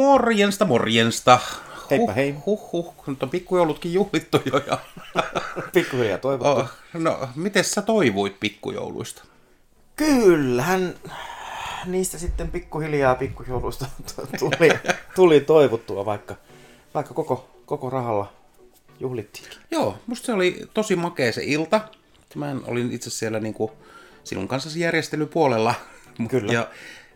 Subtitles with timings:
[0.00, 1.38] Morjensta, morjensta.
[1.90, 2.34] Heippa hei.
[2.46, 2.94] Huh, huh.
[3.06, 4.60] Nyt on pikkujoulutkin juhlittu jo.
[4.66, 4.78] Ja...
[5.74, 6.60] Pikkuhiljaa toivottu.
[6.60, 9.24] Oh, no, miten sä toivuit pikkujouluista?
[9.96, 10.94] Kyllähän
[11.86, 13.86] niistä sitten pikkuhiljaa pikkujoulusta
[14.40, 14.70] tuli,
[15.14, 16.36] tuli toivottua, vaikka,
[16.94, 18.32] vaikka koko, koko rahalla
[19.00, 19.46] juhlittiin.
[19.70, 21.80] Joo, musta se oli tosi makea se ilta.
[22.34, 23.72] Mä olin itse siellä niinku
[24.24, 25.74] sinun kanssasi järjestelypuolella.
[26.28, 26.52] Kyllä.
[26.52, 26.68] Ja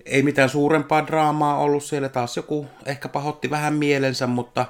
[0.06, 2.08] ei mitään suurempaa draamaa ollut siellä.
[2.08, 4.66] Taas joku ehkä pahotti vähän mielensä, mutta...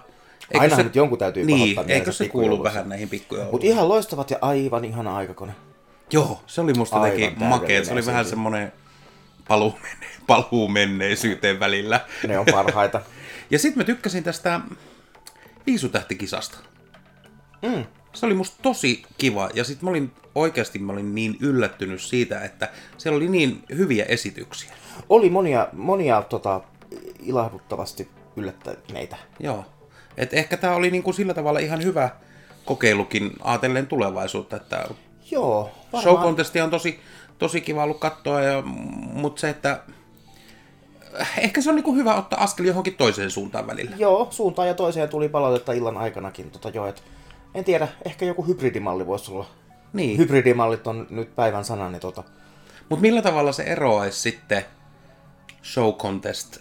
[0.54, 0.82] Ainahan se...
[0.82, 3.52] nyt jonkun täytyy Niin, pahoittaa eikö se kuulu vähän näihin pikkujouluihin?
[3.54, 5.52] Mutta ihan loistavat ja aivan ihana aikakone.
[6.12, 7.84] Joo, se oli musta jotenkin makea.
[7.84, 8.72] Se oli vähän semmoinen
[9.48, 12.00] paluu, menne, paluu menneisyyteen välillä.
[12.26, 13.00] Ne on parhaita.
[13.50, 14.60] Ja sitten mä tykkäsin tästä
[15.66, 16.58] viisutähtikisasta.
[17.62, 17.84] Mm.
[18.14, 19.50] Se oli musta tosi kiva.
[19.54, 24.04] Ja sitten mä olin oikeasti mä olin niin yllättynyt siitä, että siellä oli niin hyviä
[24.04, 24.72] esityksiä.
[25.08, 26.60] Oli monia, monia tota,
[27.22, 29.16] ilahduttavasti yllättäneitä.
[29.40, 29.64] Joo.
[30.16, 32.10] Et ehkä tämä oli niinku sillä tavalla ihan hyvä
[32.64, 34.88] kokeilukin ajatellen tulevaisuutta, että
[35.30, 35.70] Joo,
[36.02, 37.00] show contestia on tosi,
[37.38, 38.62] tosi kiva ollut katsoa, ja,
[39.12, 39.80] mutta se, että
[41.38, 43.96] ehkä se on niinku hyvä ottaa askel johonkin toiseen suuntaan välillä.
[43.96, 46.50] Joo, suuntaan ja toiseen tuli palautetta illan aikanakin.
[46.50, 47.02] Tota, joo, et,
[47.54, 49.46] en tiedä, ehkä joku hybridimalli voisi olla.
[49.92, 50.18] Niin.
[50.18, 52.24] Hybridimallit on nyt päivän sana, niin tota,
[52.88, 54.64] Mutta millä tavalla se eroaisi sitten
[55.62, 56.58] show contest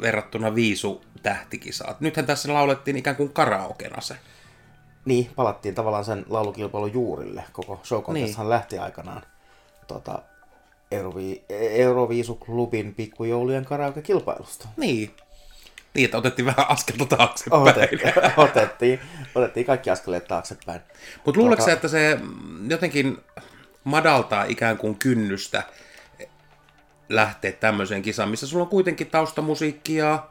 [0.00, 2.00] verrattuna viisu tähtikisaat?
[2.00, 4.16] Nythän tässä laulettiin ikään kuin karaokena se.
[5.04, 7.44] niin, palattiin tavallaan sen laulukilpailun juurille.
[7.52, 8.50] Koko show contesthan Niin.
[8.50, 9.22] lähti aikanaan
[9.86, 10.22] tota,
[10.90, 14.68] Eurovi, Euroviisuklubin pikkujoulujen karaoke-kilpailusta.
[14.76, 15.10] Niin.
[15.96, 17.62] Niin, että otettiin vähän askelta taaksepäin.
[17.62, 18.00] Otettiin,
[18.36, 19.00] otettiin,
[19.34, 20.80] otettiin kaikki askeleet taaksepäin.
[21.24, 22.18] Mutta luuletko Tota- sä, että se
[22.68, 23.18] jotenkin
[23.84, 25.62] madaltaa ikään kuin kynnystä
[27.08, 30.26] lähteä tämmöiseen kisaan, missä sulla on kuitenkin taustamusiikki ja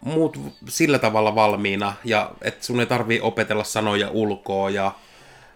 [0.00, 4.92] muut sillä tavalla valmiina, ja että sun ei tarvii opetella sanoja ulkoa, ja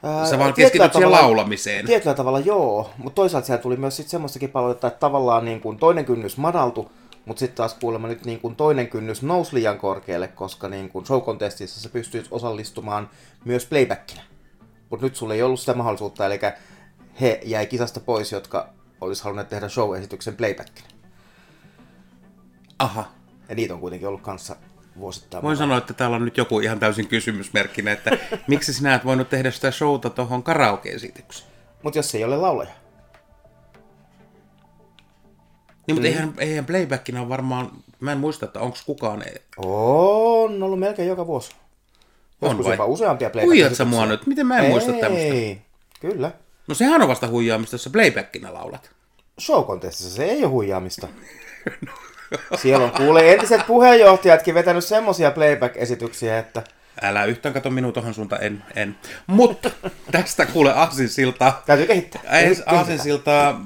[0.03, 1.87] Ää, sä vaan keskityt siihen laulamiseen.
[1.87, 5.79] Tietyllä tavalla joo, mutta toisaalta siellä tuli myös sit semmoistakin palautetta, että tavallaan niin kuin
[5.79, 6.93] toinen kynnys madaltu,
[7.27, 11.07] mutta sitten taas kuulemma nyt niin kuin toinen kynnys nousi liian korkealle, koska niin kuin
[11.07, 13.11] show contestissa sä pystyit osallistumaan
[13.45, 14.23] myös playbackina.
[14.91, 16.41] Mutta nyt sulla ei ollut sitä mahdollisuutta, eli
[17.21, 18.69] he jäi kisasta pois, jotka
[19.01, 20.89] olisi halunneet tehdä show-esityksen playbackina.
[22.79, 23.05] Aha.
[23.49, 24.57] Ja niitä on kuitenkin ollut kanssa
[24.99, 25.43] vuosittain.
[25.43, 28.11] Voin sanoa, että täällä on nyt joku ihan täysin kysymysmerkkinä, että
[28.47, 31.51] miksi sinä et voinut tehdä sitä showta tuohon karaoke-esitykseen?
[31.83, 32.84] Mutta jos ei ole laulaja.
[35.87, 39.25] Niin, mutta eihän, eihän playbackina ole varmaan, mä en muista, että onko kukaan...
[39.57, 41.51] On ollut melkein joka vuosi.
[42.41, 42.73] On Joskus vai?
[42.73, 44.27] jopa useampia playback Huijaat sä mua nyt?
[44.27, 45.35] Miten mä en muista tämmöistä?
[45.35, 45.63] Ei,
[46.01, 46.31] kyllä.
[46.67, 48.91] No sehän on vasta huijaamista, jos sä playbackina laulat.
[49.41, 51.09] Show contestissa se ei ole huijaamista.
[52.63, 56.63] Siellä on kuule entiset puheenjohtajatkin vetänyt semmosia playback-esityksiä, että
[57.03, 58.97] Älä yhtään kato minua tuohon suuntaan, en, en.
[59.27, 59.71] Mutta
[60.11, 61.63] tästä kuule aasinsiltaa.
[61.67, 62.23] täytyy kehittää.
[62.31, 63.61] Ei, aasinsiltaa...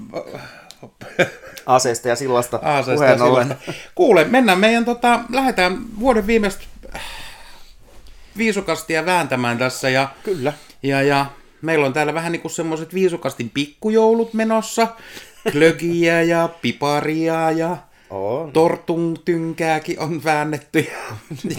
[1.69, 3.55] Aseista ja sillasta ja puheen ollen.
[3.95, 6.65] Kuule, mennään meidän tota, lähdetään vuoden viimeistä
[6.95, 7.03] äh,
[8.39, 10.53] viisukastia vääntämään tässä ja, Kyllä.
[10.83, 11.27] ja, ja
[11.63, 14.89] meillä on täällä vähän niinku semmoiset viisukastin pikkujoulut menossa.
[15.53, 17.77] Klögiä ja piparia ja
[18.11, 18.53] On.
[18.53, 20.87] tortun tynkääkin on väännetty.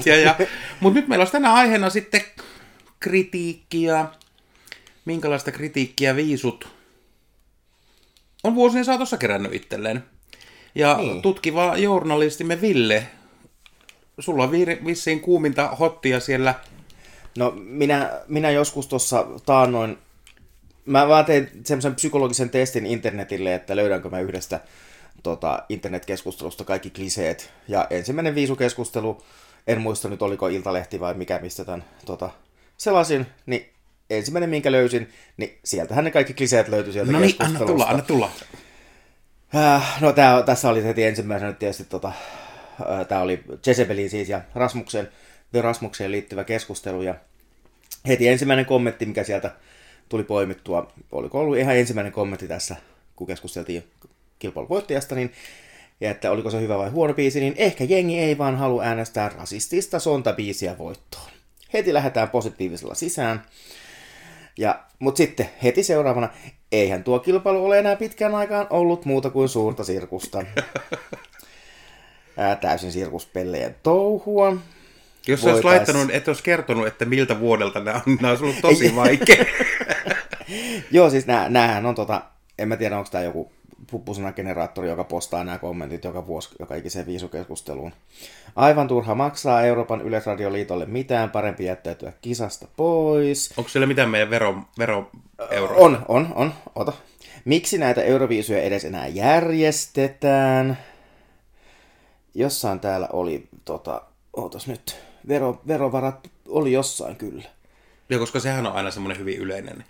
[0.06, 0.36] Ja, ja, ja,
[0.80, 2.22] Mutta nyt meillä olisi tänä aiheena sitten
[3.00, 4.06] kritiikkiä.
[5.06, 6.78] Minkälaista kritiikkiä viisut
[8.44, 10.03] on vuosien saatossa kerännyt itselleen.
[10.75, 11.22] Ja niin.
[11.22, 13.07] Tutkiva journalistimme Ville,
[14.19, 14.51] sulla on
[14.85, 16.55] vissiin kuuminta hottia siellä.
[17.38, 19.97] No minä, minä joskus tuossa taannoin,
[20.85, 24.59] mä vaan tein semmoisen psykologisen testin internetille, että löydänkö mä yhdestä
[25.24, 27.53] tota, internetkeskustelusta kaikki kliseet.
[27.68, 29.24] Ja ensimmäinen viisukeskustelu,
[29.68, 32.30] en muista nyt oliko Iltalehti vai mikä, mistä tämän tota,
[32.77, 33.69] selasin, niin
[34.09, 38.01] ensimmäinen minkä löysin, niin sieltähän ne kaikki kliseet löytyi sieltä No niin, anna tulla, anna
[38.03, 38.31] tulla.
[39.56, 44.41] Äh, no tää, tässä oli heti ensimmäisenä tietysti tota, äh, tää oli Jezebelin siis ja
[44.56, 45.09] Rasmuksen,
[45.51, 47.15] The Rasmukseen liittyvä keskustelu ja
[48.07, 49.51] heti ensimmäinen kommentti, mikä sieltä
[50.09, 52.75] tuli poimittua, oliko ollut ihan ensimmäinen kommentti tässä,
[53.15, 53.83] kun keskusteltiin
[54.39, 55.31] kilpailun voittajasta, niin
[56.01, 59.29] ja että oliko se hyvä vai huono biisi, niin ehkä jengi ei vaan halua äänestää
[59.29, 61.29] rasistista sontabiisiä voittoon.
[61.73, 63.44] Heti lähdetään positiivisella sisään.
[64.59, 66.29] Ja, mutta sitten heti seuraavana,
[66.71, 70.44] eihän tuo kilpailu ole enää pitkään aikaan ollut muuta kuin suurta sirkusta.
[72.38, 74.57] Ää, täysin sirkuspellejen touhua.
[75.27, 78.61] Jos olisi Voitais- laittanut, et olisi kertonut, että miltä vuodelta nämä on, nämä olisi ollut
[78.61, 79.45] tosi vaikea.
[80.91, 82.21] Joo, siis nää, näähän on tota,
[82.57, 83.51] en mä tiedä onko tämä joku
[83.91, 87.94] puppusanageneraattori, joka postaa nämä kommentit joka vuosi joka ikiseen viisukeskusteluun.
[88.56, 93.53] Aivan turha maksaa Euroopan Yleisradioliitolle mitään, parempi jättäytyä kisasta pois.
[93.57, 95.09] Onko siellä mitään meidän vero, vero
[95.51, 95.75] euro?
[95.77, 96.94] On, on, on, ota.
[97.45, 100.77] Miksi näitä Euroviisuja edes enää järjestetään?
[102.35, 104.01] Jossain täällä oli, tota,
[104.33, 107.44] ootas nyt, vero, verovarat oli jossain kyllä.
[108.09, 109.83] Ja koska sehän on aina semmoinen hyvin yleinen.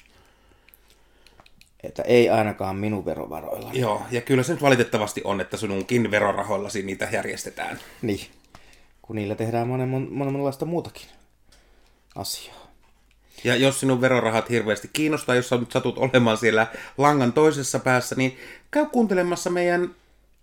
[1.84, 3.70] Että ei ainakaan minun verovaroilla.
[3.74, 7.80] Joo, ja kyllä se nyt valitettavasti on, että sinunkin verorahoillasi niitä järjestetään.
[8.02, 8.28] Niin,
[9.02, 11.08] kun niillä tehdään monen, monen, monenlaista muutakin
[12.16, 12.70] asiaa.
[13.44, 16.68] Ja jos sinun verorahat hirveästi kiinnostaa, jos sä nyt satut olemaan siellä
[16.98, 18.38] langan toisessa päässä, niin
[18.72, 19.96] käy kuuntelemassa meidän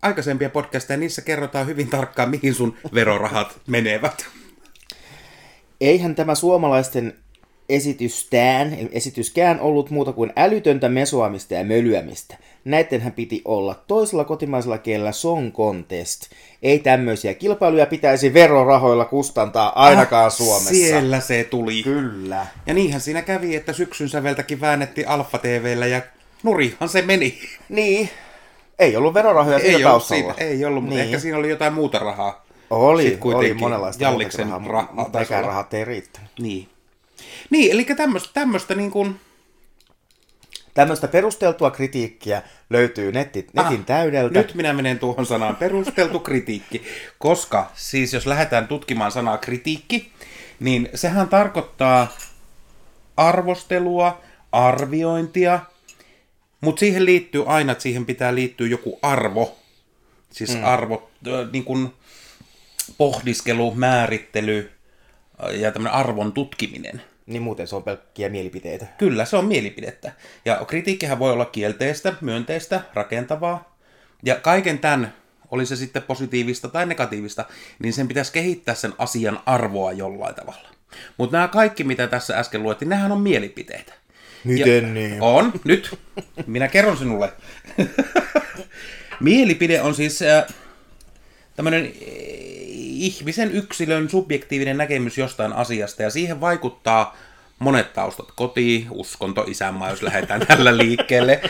[0.03, 4.27] aikaisempia podcasteja, niissä kerrotaan hyvin tarkkaan, mihin sun verorahat menevät.
[5.81, 7.15] Eihän tämä suomalaisten
[7.69, 12.37] esitystään, esityskään ollut muuta kuin älytöntä mesoamista ja mölyämistä.
[12.65, 16.23] Näittenhän piti olla toisella kotimaisella kielellä song contest.
[16.63, 20.71] Ei tämmöisiä kilpailuja pitäisi verorahoilla kustantaa ainakaan Suomessa.
[20.71, 21.83] Siellä se tuli.
[21.83, 22.47] Kyllä.
[22.67, 26.01] Ja niinhän siinä kävi, että syksyn säveltäkin väännettiin Alfa TVllä ja
[26.43, 27.39] nurihan se meni.
[27.69, 28.11] Niin.
[28.79, 30.35] Ei ollut verorahoja siinä Ei ollut, taustalla.
[30.35, 31.05] siinä, ei ollut, mutta Niin.
[31.07, 32.47] ehkä siinä oli jotain muuta rahaa.
[32.71, 35.49] Oli, oli monenlaista Jalliksen rahaa nekään olla.
[35.53, 36.31] rahat ei riittänyt.
[36.39, 36.69] Niin.
[37.51, 39.21] Niin, eli tämmöistä, tämmöistä niin kuin,
[40.77, 44.39] Tämmöistä perusteltua kritiikkiä löytyy netti, netin Ah, täydeltä.
[44.39, 46.83] Nyt minä menen tuohon sanaan perusteltu kritiikki,
[47.19, 50.13] koska siis jos lähdetään tutkimaan sanaa kritiikki,
[50.61, 52.17] niin sehän tarkoittaa
[53.17, 54.21] arvostelua,
[54.53, 55.61] arviointia,
[56.61, 59.57] mutta siihen liittyy aina, että siihen pitää liittyä joku arvo.
[60.31, 60.65] Siis mm.
[60.65, 61.95] arvo, äh, niin kuin
[62.99, 64.76] pohdiskelu, määrittely
[65.53, 67.03] ja tämmöinen arvon tutkiminen.
[67.27, 68.87] Niin muuten se on pelkkiä mielipiteitä.
[68.99, 70.13] Kyllä, se on mielipidettä.
[70.45, 73.79] Ja kritiikkihän voi olla kielteistä, myönteistä, rakentavaa.
[74.25, 75.13] Ja kaiken tämän,
[75.51, 77.45] oli se sitten positiivista tai negatiivista,
[77.79, 80.69] niin sen pitäisi kehittää sen asian arvoa jollain tavalla.
[81.17, 83.93] Mutta nämä kaikki, mitä tässä äsken luettiin, nehän on mielipiteitä.
[84.45, 85.23] Miten niin?
[85.23, 85.99] On, nyt.
[86.47, 87.33] Minä kerron sinulle.
[89.21, 90.45] Mielipide on siis äh,
[91.57, 91.93] tämmöinen
[93.01, 97.17] ihmisen yksilön subjektiivinen näkemys jostain asiasta, ja siihen vaikuttaa
[97.59, 98.33] monet taustat.
[98.37, 101.41] Koti, uskonto, isänmaa, jos lähdetään tällä liikkeelle,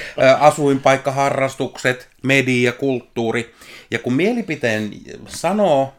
[0.40, 3.54] asuinpaikka, harrastukset, media, kulttuuri.
[3.90, 4.90] Ja kun mielipiteen
[5.26, 5.94] sanoo,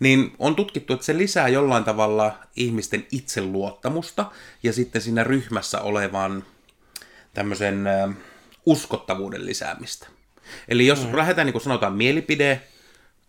[0.00, 4.30] niin on tutkittu, että se lisää jollain tavalla ihmisten itseluottamusta
[4.62, 6.44] ja sitten siinä ryhmässä olevan
[7.34, 7.84] tämmöisen
[8.66, 10.06] uskottavuuden lisäämistä.
[10.68, 11.16] Eli jos mm.
[11.16, 12.60] lähdetään niin kuin sanotaan mielipide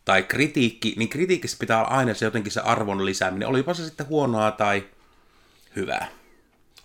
[0.06, 4.07] tai kritiikki, niin kritiikissä pitää olla aina se jotenkin se arvon lisääminen, olipa se sitten
[4.07, 4.84] huonoa tai
[5.75, 6.07] hyvää.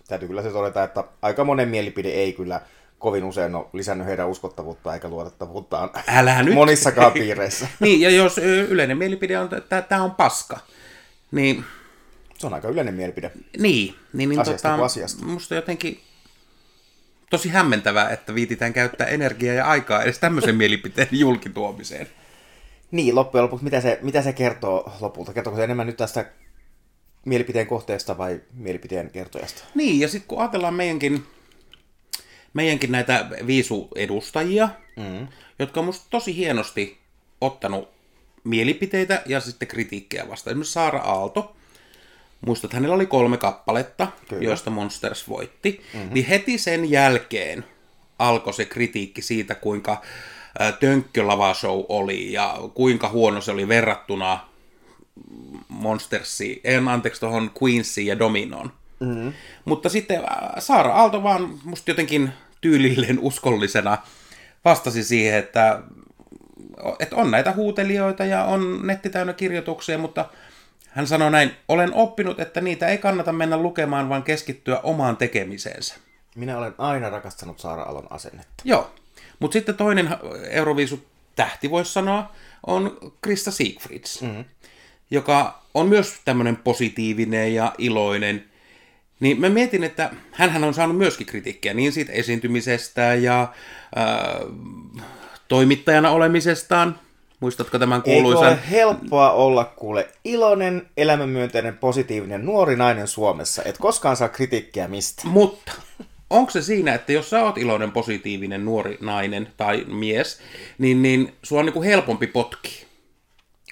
[0.07, 2.61] Täytyy kyllä se todeta, että aika monen mielipide ei kyllä
[2.99, 6.53] kovin usein ole lisännyt heidän uskottavuutta eikä luotettavuuttaan Älä nyt!
[6.53, 7.67] monissakaan piireissä.
[7.79, 8.37] niin, ja jos
[8.69, 10.59] yleinen mielipide on, että tämä on paska,
[11.31, 11.65] niin
[12.37, 13.31] Se on aika yleinen mielipide.
[13.57, 15.25] Niin, niin, niin Asiasta tota, asiasta.
[15.25, 16.01] musta jotenkin
[17.29, 22.07] tosi hämmentävää, että viititään käyttää energiaa ja aikaa edes tämmöisen mielipiteen julkituomiseen.
[22.91, 25.33] Niin, loppujen lopuksi, mitä se, mitä se kertoo lopulta?
[25.33, 26.25] Kertooko se enemmän nyt tästä
[27.25, 29.63] mielipiteen kohteesta vai mielipiteen kertojasta?
[29.75, 31.23] Niin, ja sitten kun ajatellaan meidänkin,
[32.53, 35.27] meidänkin näitä viisuedustajia, mm.
[35.59, 36.99] jotka on musta tosi hienosti
[37.41, 37.89] ottanut
[38.43, 40.51] mielipiteitä ja sitten kritiikkiä vastaan.
[40.51, 41.55] Esimerkiksi Saara Aalto,
[42.45, 44.43] muistat, että hänellä oli kolme kappaletta, Kyllä.
[44.43, 46.13] joista Monsters voitti, mm-hmm.
[46.13, 47.65] niin heti sen jälkeen
[48.19, 50.01] alkoi se kritiikki siitä, kuinka
[50.61, 54.39] ä, tönkkö lava show oli ja kuinka huono se oli verrattuna
[55.67, 58.71] Monstersiin, en anteeksi tuohon Queensiin ja Dominoon.
[58.99, 59.33] Mm-hmm.
[59.65, 63.97] Mutta sitten ä, Saara Aalto vaan musta jotenkin tyylilleen uskollisena
[64.65, 65.81] vastasi siihen, että,
[66.99, 70.25] että on näitä huutelijoita ja on netti täynnä kirjoituksia, mutta
[70.89, 75.95] hän sanoi näin, olen oppinut, että niitä ei kannata mennä lukemaan, vaan keskittyä omaan tekemiseensä.
[76.35, 78.63] Minä olen aina rakastanut Saara Alon asennetta.
[78.63, 78.91] Joo.
[79.41, 80.09] Mutta sitten toinen
[80.49, 81.05] Euroviisu
[81.35, 82.31] tähti, voisi sanoa,
[82.67, 84.45] on Krista Siegfrieds, mm-hmm.
[85.11, 88.45] joka on myös tämmöinen positiivinen ja iloinen.
[89.19, 94.47] Niin mä mietin, että hän on saanut myöskin kritiikkiä niin siitä esiintymisestä ja äh,
[95.47, 96.99] toimittajana olemisestaan.
[97.39, 98.47] Muistatko tämän kuuluisan?
[98.47, 103.63] ole helppoa olla kuule iloinen, elämänmyönteinen, positiivinen nuori nainen Suomessa.
[103.63, 105.21] Et koskaan saa kritiikkiä mistä.
[105.27, 105.71] Mutta
[106.31, 110.39] onko se siinä, että jos sä oot iloinen, positiivinen nuori nainen tai mies,
[110.77, 112.85] niin, niin sua on niinku helpompi potki.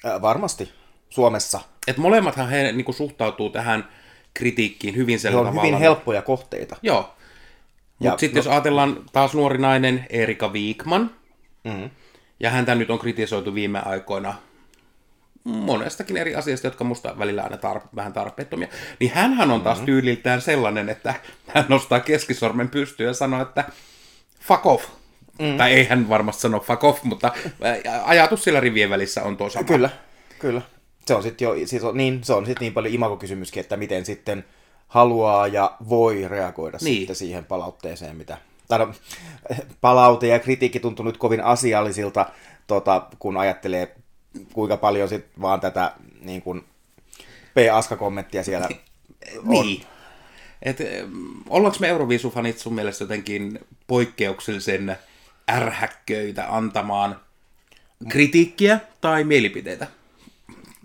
[0.05, 0.71] Äh, varmasti.
[1.09, 1.59] Suomessa.
[1.87, 3.87] Et molemmathan he niinku suhtautuu tähän
[4.33, 5.61] kritiikkiin hyvin sillä on tavalla.
[5.67, 6.75] hyvin helppoja kohteita.
[6.81, 7.15] Joo.
[7.99, 11.11] Mutta sitten no- jos ajatellaan taas nuori nainen Erika Viikman,
[11.63, 11.89] Mm.
[12.39, 14.33] Ja häntä nyt on kritisoitu viime aikoina
[15.49, 18.67] monestakin eri asiasta, jotka musta välillä aina tar- vähän tarpeettomia.
[18.99, 19.85] Niin hänhän on taas mm-hmm.
[19.85, 21.13] tyyliltään sellainen, että
[21.47, 23.63] hän nostaa keskisormen pystyyn ja sanoo, että
[24.39, 24.85] fuck off.
[25.39, 25.57] Mm.
[25.57, 27.31] Tai ei hän varmasti sano fuck off, mutta
[28.03, 29.63] ajatus siellä rivien välissä on tuo sama.
[29.63, 29.89] Kyllä,
[30.39, 30.61] kyllä.
[31.05, 34.05] Se on sitten jo, siis on, niin, se on sitten niin paljon imagokysymyskin, että miten
[34.05, 34.45] sitten
[34.87, 36.97] haluaa ja voi reagoida niin.
[36.97, 38.37] sitten siihen palautteeseen, mitä...
[38.67, 38.93] Tai no,
[39.81, 42.25] palaute ja kritiikki tuntuu nyt kovin asiallisilta,
[42.67, 43.95] tota, kun ajattelee,
[44.53, 46.63] kuinka paljon sit vaan tätä niin kuin,
[47.53, 48.79] P-aska-kommenttia siellä niin.
[49.37, 49.65] on.
[49.65, 49.85] Niin.
[50.61, 50.77] Et,
[51.49, 54.97] ollaanko me Euroviisufanit sun mielestä jotenkin poikkeuksellisen
[55.51, 57.19] ärhäkköitä antamaan
[58.09, 59.87] kritiikkiä tai mielipiteitä?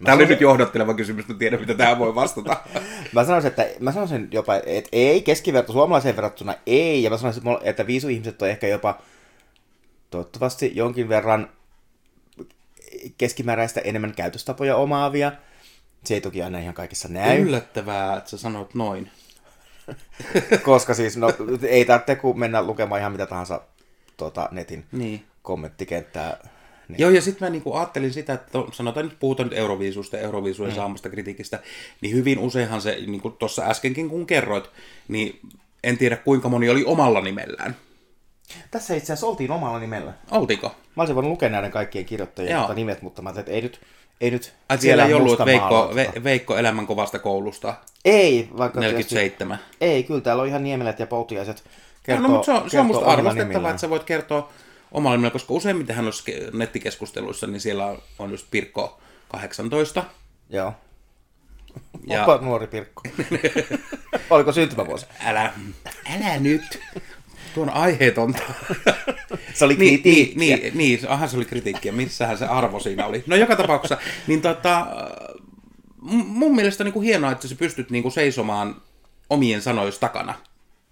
[0.05, 2.57] Tämä oli nyt johdatteleva kysymys, mutta tiedän, mitä tähän voi vastata.
[3.13, 7.43] mä sanoisin, että mä sanoisin jopa, että ei keskiverto suomalaiseen verrattuna ei, ja mä sanoisin,
[7.63, 8.99] että viisuihmiset on ehkä jopa
[10.11, 11.49] toivottavasti jonkin verran
[13.19, 15.33] keskimääräistä enemmän käytöstapoja omaavia.
[16.05, 17.39] Se ei toki aina ihan kaikissa näy.
[17.39, 19.11] Yllättävää, että sä sanot noin.
[20.63, 21.33] Koska siis, no,
[21.69, 23.61] ei tarvitse kun mennä lukemaan ihan mitä tahansa
[24.17, 25.25] tuota, netin niin.
[25.43, 26.37] kommenttikenttää
[26.89, 26.99] niin.
[26.99, 30.73] Joo, ja sitten mä niinku ajattelin sitä, että sanotaan nyt, puhutaan nyt Euroviisusta ja Euroviisujen
[30.73, 30.77] mm.
[30.77, 31.61] saamasta kritiikistä,
[32.01, 34.71] niin hyvin useinhan se, niin kuin tuossa äskenkin kun kerroit,
[35.09, 35.41] niin
[35.85, 37.77] en tiedä kuinka moni oli omalla nimellään.
[38.71, 40.13] Tässä itse asiassa oltiin omalla nimellä.
[40.31, 40.69] Oltiko?
[40.69, 43.81] Mä olisin voinut lukea näiden kaikkien kirjoittajien mutta nimet, mutta mä ajattelin, että ei nyt,
[44.21, 47.75] ei nyt Ai, siellä ei ollut Veikko, Ve, Veikko elämän kovasta koulusta?
[48.05, 49.59] Ei, vaikka 47.
[49.59, 51.65] Tietysti, ei, kyllä täällä on ihan niemelet ja poutiaiset
[52.03, 54.51] kertoo, no, mutta se on, se on musta arvostettavaa, että sä voit kertoa
[54.93, 56.23] omalla nimellä, koska useimmiten hän olisi
[56.53, 60.05] nettikeskusteluissa, niin siellä on just Pirkko 18.
[60.51, 60.75] Joo.
[62.07, 62.23] Ja...
[62.23, 63.03] Opa nuori Pirkko.
[64.31, 65.07] Oliko syntymävuosi?
[65.25, 65.53] Älä,
[66.15, 66.81] älä nyt.
[67.55, 68.43] Tuon aiheetonta.
[69.55, 70.39] se oli niin, kritiikkiä.
[70.39, 71.93] Niin, niin, niin, aha, se oli kritiikkiä.
[71.93, 73.25] Missähän se arvo siinä oli?
[73.27, 74.87] No joka tapauksessa, niin tota,
[76.27, 78.77] mun mielestä on niin kuin hienoa, että sä pystyt niin kuin seisomaan
[79.31, 80.35] omien sanojen takana.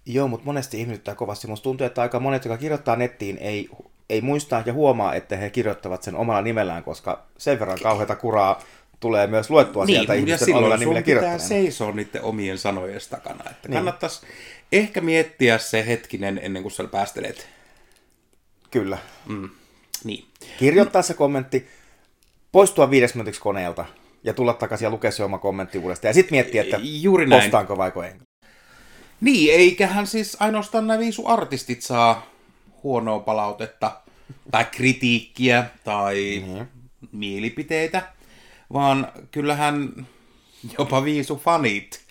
[0.05, 1.47] Joo, mutta monesti ihmetyttää kovasti.
[1.47, 3.69] Musta tuntuu, että aika monet, jotka kirjoittaa nettiin, ei,
[4.09, 8.61] ei muista ja huomaa, että he kirjoittavat sen omalla nimellään, koska sen verran kauheita kuraa
[8.99, 11.43] tulee myös luettua niin, sieltä ihmisten omilla nimillä kirjoittaneena.
[11.43, 13.43] pitää seisoa niiden omien sanojen takana.
[13.49, 13.73] Että niin.
[13.73, 14.21] Kannattaisi
[14.79, 17.47] ehkä miettiä se hetkinen ennen kuin sä päästelet.
[18.71, 18.97] Kyllä.
[19.25, 19.49] Mm.
[20.03, 20.25] Niin.
[20.59, 21.67] Kirjoittaa se kommentti,
[22.51, 23.85] poistua viides minuutiksi koneelta
[24.23, 26.09] ja tulla takaisin ja lukea se oma kommentti uudestaan.
[26.09, 27.41] Ja sitten miettiä, että Juuri näin.
[27.41, 28.21] postaanko vaiko en.
[29.21, 32.27] Niin, eiköhän siis ainoastaan nämä viisu artistit saa
[32.83, 33.91] huonoa palautetta
[34.51, 36.67] tai kritiikkiä tai mm-hmm.
[37.11, 38.01] mielipiteitä,
[38.73, 40.07] vaan kyllähän
[40.77, 42.01] jopa viisu fanit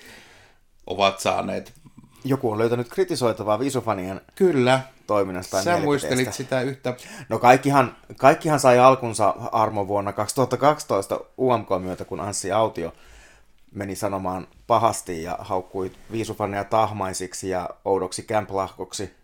[0.87, 1.73] ovat saaneet.
[2.25, 4.81] Joku on löytänyt kritisoitavaa viisufanien Kyllä.
[5.07, 5.63] toiminnasta.
[5.63, 6.95] Sä muistelit sitä yhtä.
[7.29, 12.93] No kaikkihan, kaikkihan sai alkunsa armo vuonna 2012 UMK myötä, kun Anssi Autio
[13.75, 19.15] meni sanomaan pahasti ja haukkui viisufaneja tahmaisiksi ja oudoksi kämplahkoksi.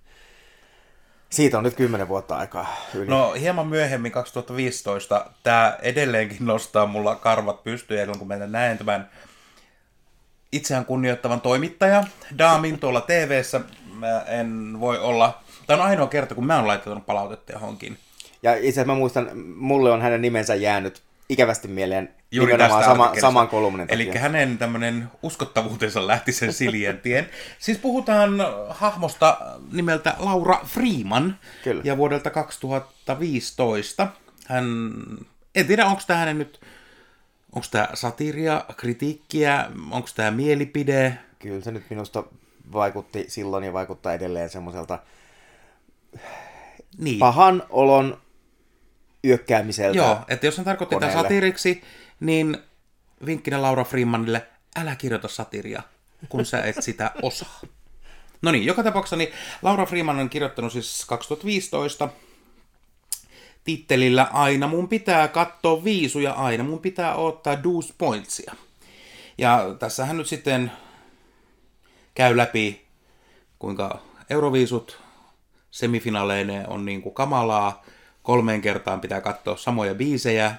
[1.30, 3.10] Siitä on nyt kymmenen vuotta aikaa yli.
[3.10, 9.10] No hieman myöhemmin 2015 tämä edelleenkin nostaa mulla karvat pystyyn, kun mä näen tämän
[10.52, 12.04] itseään kunnioittavan toimittaja
[12.38, 13.42] Daamin tuolla tv
[13.92, 17.98] mä en voi olla, tämä on ainoa kerta, kun mä oon laittanut palautetta johonkin.
[18.42, 23.12] Ja itse asiassa mä muistan, mulle on hänen nimensä jäänyt ikävästi mieleen Juuri nimenomaan sama,
[23.20, 27.28] saman kolumnin Eli hänen tämmöinen uskottavuutensa lähti sen siljen tien.
[27.58, 28.30] Siis puhutaan
[28.68, 29.38] hahmosta
[29.72, 31.38] nimeltä Laura Freeman.
[31.64, 31.82] Kyllä.
[31.84, 34.08] Ja vuodelta 2015
[34.46, 34.66] hän,
[35.54, 36.60] en tiedä onko tämä hänen nyt,
[37.52, 41.18] onko tämä satiria, kritiikkiä, onko tämä mielipide?
[41.38, 42.24] Kyllä se nyt minusta
[42.72, 44.98] vaikutti silloin ja vaikuttaa edelleen semmoiselta
[46.98, 47.18] niin.
[47.18, 48.20] pahan olon
[49.24, 49.96] yökkäämiseltä.
[49.96, 51.82] Joo, että jos hän tarkoitti tätä satiriksi,
[52.20, 52.58] niin
[53.26, 55.82] vinkkinä Laura Freemanille, älä kirjoita satiria,
[56.28, 57.60] kun sä et sitä osaa.
[58.42, 62.08] No niin, joka tapauksessa niin Laura Freeman on kirjoittanut siis 2015
[63.68, 68.54] tittelillä Aina mun pitää katsoa viisuja, aina mun pitää ottaa duus pointsia.
[69.38, 70.72] Ja tässähän nyt sitten
[72.14, 72.86] käy läpi,
[73.58, 73.98] kuinka
[74.30, 75.00] Euroviisut
[75.70, 77.84] semifinaaleineen on niin kuin kamalaa,
[78.22, 80.54] kolmeen kertaan pitää katsoa samoja biisejä.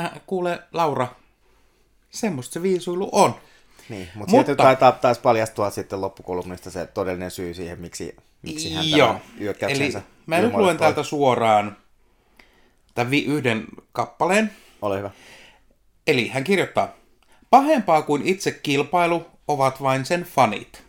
[0.00, 1.08] Äh, kuule, Laura,
[2.10, 3.34] semmoista se viisuilu on.
[3.88, 8.74] Niin, mutta, mutta sieltä taitaa taas paljastua sitten loppukolumnista se todellinen syy siihen, miksi, miksi
[8.74, 9.16] hän Joo.
[9.68, 9.92] Eli
[10.26, 11.81] mä nyt luen täältä suoraan
[12.94, 14.50] tämän vi- yhden kappaleen.
[14.82, 15.10] Ole hyvä.
[16.06, 16.88] Eli hän kirjoittaa,
[17.50, 20.82] pahempaa kuin itse kilpailu ovat vain sen fanit.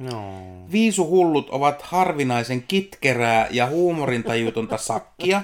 [0.00, 0.32] No.
[0.72, 5.42] Viisuhullut ovat harvinaisen kitkerää ja huumorintajutonta sakkia.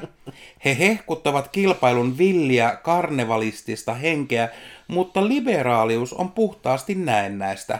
[0.64, 4.48] He hehkuttavat kilpailun villiä karnevalistista henkeä,
[4.88, 7.78] mutta liberaalius on puhtaasti näennäistä.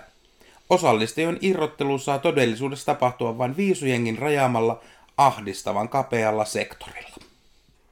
[0.70, 4.80] Osallistujien irrottelu saa todellisuudessa tapahtua vain viisujengin rajaamalla
[5.16, 7.13] ahdistavan kapealla sektorilla.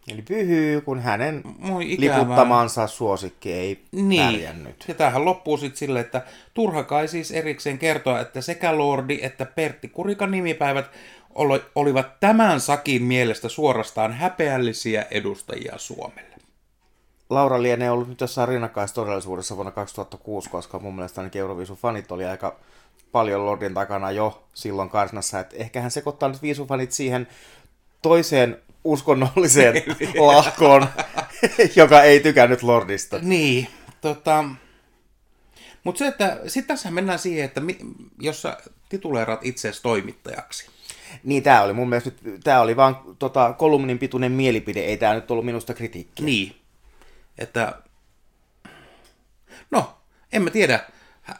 [0.08, 2.18] Eli pyhyy, kun hänen Moi ikävää.
[2.20, 4.22] liputtamansa suosikki ei Niin.
[4.32, 4.84] pärjännyt.
[4.88, 6.22] Ja tämähän loppuu sitten silleen, että
[6.54, 10.90] turha kai siis erikseen kertoa, että sekä Lordi että Pertti Kurikan nimipäivät
[11.74, 16.32] olivat tämän sakin mielestä suorastaan häpeällisiä edustajia Suomelle.
[17.30, 22.24] Laura lienee ollut nyt jossain rinnakkaistodellisuudessa vuonna 2006, koska mun mielestä ainakin Euroviisun fanit oli
[22.24, 22.56] aika
[23.12, 27.28] paljon Lordin takana jo silloin karsinassa, että ehkä hän sekoittaa nyt viisufanit siihen
[28.02, 29.82] toiseen uskonnolliseen
[30.26, 30.86] lahkoon,
[31.76, 33.18] joka ei tykännyt Lordista.
[33.22, 33.68] Niin,
[34.00, 34.44] tota...
[35.84, 37.78] Mutta se, että sitten tässä mennään siihen, että mi-
[38.20, 38.56] jos sä
[38.88, 40.66] tituleerat itseäsi toimittajaksi.
[41.24, 45.14] Niin, tämä oli mun mielestä nyt, tämä oli vaan tota, kolumnin pituinen mielipide, ei tämä
[45.14, 46.22] nyt ollut minusta kritiikki.
[46.22, 46.56] Niin,
[47.38, 47.82] että...
[49.70, 49.98] No,
[50.32, 50.80] en mä tiedä.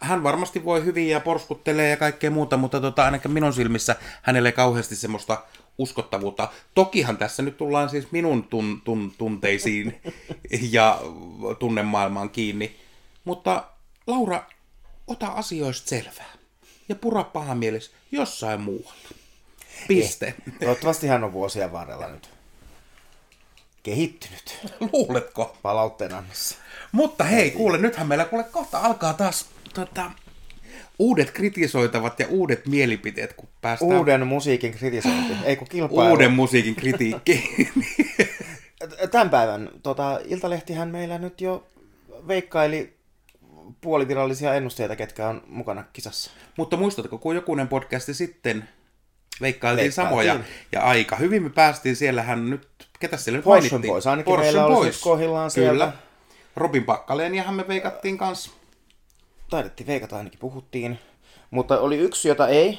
[0.00, 4.48] Hän varmasti voi hyvin ja porskuttelee ja kaikkea muuta, mutta tota, ainakin minun silmissä hänelle
[4.48, 5.44] ei kauheasti semmoista
[5.78, 6.48] uskottavuutta.
[6.74, 10.00] Tokihan tässä nyt tullaan siis minun tun, tun, tunteisiin
[10.70, 11.00] ja
[11.58, 12.76] tunnemaailmaan kiinni.
[13.24, 13.64] Mutta
[14.06, 14.44] Laura,
[15.06, 16.32] ota asioista selvää
[16.88, 19.08] ja pura paha mielessä jossain muualla.
[19.88, 20.34] Piste.
[20.60, 22.30] Toivottavasti hän on vuosien varrella nyt
[23.82, 24.58] kehittynyt
[24.92, 25.56] Luuletko?
[25.62, 26.56] palautteen annossa.
[26.92, 30.10] Mutta hei, kuule, nythän meillä kuule kohta alkaa taas tota,
[30.98, 36.10] uudet kritisoitavat ja uudet mielipiteet, kun päästään Uuden musiikin kritisointi, ei kun kilpailu.
[36.10, 37.48] uuden musiikin kritiikki.
[39.10, 41.66] Tämän päivän tota, Iltalehtihän meillä nyt jo
[42.28, 42.92] veikkaili
[43.80, 46.30] puolivirallisia ennusteita, ketkä on mukana kisassa.
[46.56, 48.56] Mutta muistatko, kun jokunen podcasti sitten
[49.40, 49.92] veikkailtiin Veikkailtiin.
[49.92, 50.40] samoja
[50.72, 52.68] ja aika hyvin me päästiin, siellähän nyt,
[53.00, 53.92] ketä siellä nyt Porschen mainittiin?
[53.92, 55.68] Boys, ainakin Porschen meillä nyt kohdillaan Kyllä.
[55.78, 55.92] sieltä.
[56.56, 58.50] Robin Pakkaleeniahan me veikattiin kanssa.
[59.52, 60.98] Taidettiin veikata ainakin, puhuttiin.
[61.50, 62.78] Mutta oli yksi, jota ei,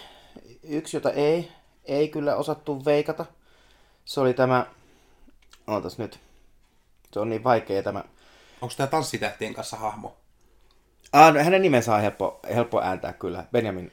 [0.63, 1.51] yksi, jota ei,
[1.85, 3.25] ei kyllä osattu veikata.
[4.05, 4.65] Se oli tämä,
[5.67, 6.19] ootas nyt,
[7.11, 8.03] se on niin vaikea tämä.
[8.61, 10.17] Onko tämä tanssitähtien kanssa hahmo?
[11.11, 13.91] Ah, no, hänen nimensä on helppo, helppo ääntää kyllä, Benjamin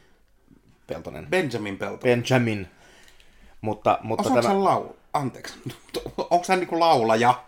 [0.87, 1.27] Peltonen.
[1.27, 2.03] Benjamin Pelto.
[2.03, 2.69] Benjamin.
[3.61, 4.55] Mutta, mutta Osaatko tämä...
[4.55, 4.89] hän laul...
[5.13, 5.55] Anteeksi.
[6.31, 7.45] Onko hän niinku laulaja?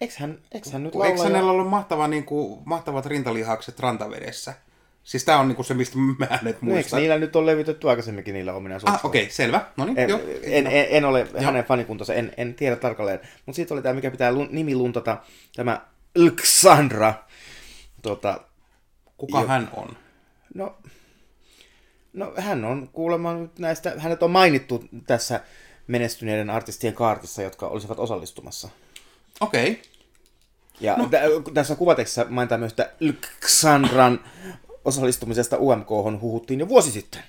[0.00, 4.54] Eikö hän, eikö hän nyt Eikö hänellä ollut mahtava, niin kuin, mahtavat rintalihakset rantavedessä?
[5.04, 6.96] Siis tää on niin kuin se, mistä mä en et No, eikö muista.
[6.96, 8.98] niillä nyt on levitetty aikaisemminkin niillä ominaisuuksilla?
[8.98, 9.66] ah, okei, okay, selvä.
[9.76, 10.20] No niin, En, joo.
[10.42, 13.20] en, en, en, ole hänen fanikuntansa, en, en tiedä tarkalleen.
[13.46, 15.18] Mutta siitä oli tämä, mikä pitää lun, nimi luntata,
[15.56, 15.80] tämä
[16.18, 17.14] Alexandra.
[18.02, 18.40] Tota,
[19.16, 19.46] Kuka jo.
[19.46, 19.96] hän on?
[20.54, 20.76] no,
[22.12, 25.40] no, hän on kuulemma nyt näistä, hänet on mainittu tässä
[25.86, 28.68] menestyneiden artistien kaartissa, jotka olisivat osallistumassa.
[29.40, 29.70] Okei.
[29.70, 29.89] Okay.
[30.80, 31.08] Ja no.
[31.08, 31.20] tä-
[31.54, 34.20] tässä kuvatekstissä mainitaan myös, että Alexandran
[34.84, 35.90] osallistumisesta UMK
[36.20, 37.22] huhuttiin jo vuosi sitten.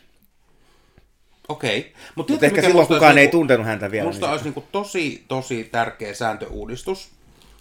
[1.49, 1.79] Okei.
[1.79, 1.91] Okay.
[2.15, 4.07] Mutta ehkä silloin kukaan ei tuntenut häntä vielä.
[4.07, 7.09] Musta niin- olisi niinku tosi, tosi tärkeä sääntöuudistus.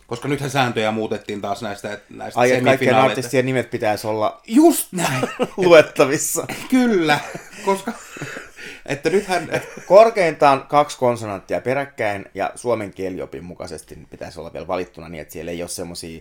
[0.07, 4.93] Koska nythän sääntöjä muutettiin taas näistä, näistä Ai, että kaikkien artistien nimet pitäisi olla Just
[4.93, 5.29] näin.
[5.57, 6.47] luettavissa.
[6.71, 7.21] Kyllä.
[7.65, 7.93] Koska...
[8.91, 9.49] että nythän...
[9.87, 15.51] Korkeintaan kaksi konsonanttia peräkkäin ja suomen kieliopin mukaisesti pitäisi olla vielä valittuna niin, että siellä
[15.51, 16.21] ei ole semmosia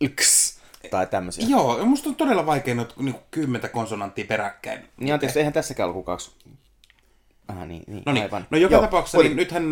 [0.00, 0.58] yks
[0.90, 1.46] tai tämmöisiä.
[1.48, 4.88] Joo, musta on todella vaikea noita niinku kymmentä konsonanttia peräkkäin.
[5.00, 6.30] Niin anteeksi, eihän tässäkään ollut kaksi.
[7.48, 8.46] Aha, niin, niin No niin, aivan.
[8.50, 9.64] no joka Joo, tapauksessa oli- niin nythän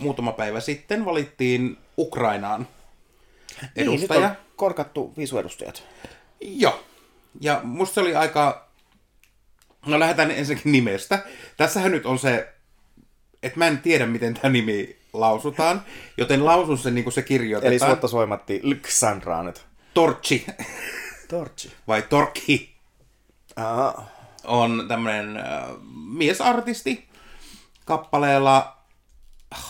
[0.00, 2.68] muutama päivä sitten valittiin Ukrainaan
[3.62, 4.28] Niin, nyt edustaja.
[4.28, 5.82] on korkattu visuedustajat.
[6.40, 6.80] Joo.
[7.40, 8.68] Ja musta se oli aika...
[9.86, 11.18] No lähdetään ensinnäkin nimestä.
[11.56, 12.48] Tässähän nyt on se,
[13.42, 15.82] että mä en tiedä, miten tämä nimi lausutaan,
[16.16, 17.90] joten lausun sen niin kuin se Eli kirjoitetaan.
[17.90, 19.64] suotta soimatti Alexandraa nyt.
[19.94, 20.46] Torchi,
[21.28, 21.72] Torchi.
[21.88, 22.74] vai Torki,
[23.56, 24.04] Aha.
[24.44, 25.44] on tämmönen äh,
[26.08, 27.08] miesartisti
[27.84, 28.76] kappaleella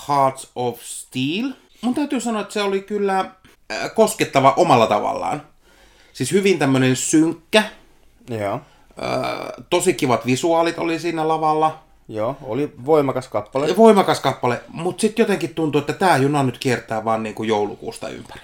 [0.08, 1.52] Hearts of Steel.
[1.80, 5.42] Mun täytyy sanoa, että se oli kyllä äh, koskettava omalla tavallaan.
[6.12, 7.62] Siis hyvin tämmönen synkkä,
[8.30, 8.60] Joo.
[9.70, 11.78] Tosi kivat visuaalit oli siinä lavalla.
[12.08, 13.76] Joo, oli voimakas kappale.
[13.76, 18.40] Voimakas kappale, mutta sitten jotenkin tuntuu, että tämä juna nyt kiertää vaan niinku joulukuusta ympäri.